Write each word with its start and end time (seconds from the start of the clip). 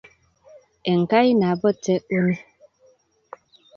Enkai 0.91 1.29
nabo 1.39 1.69
te 1.83 1.95
uni 2.19 2.37